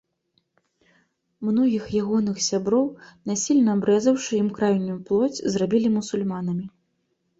Многіх 1.49 1.83
ягоных 2.03 2.37
сяброў, 2.49 2.87
насільна 3.33 3.69
абрэзаўшы 3.77 4.31
ім 4.41 4.49
крайнюю 4.59 4.97
плоць, 5.11 5.41
зрабілі 5.57 5.87
мусульманамі. 5.99 6.65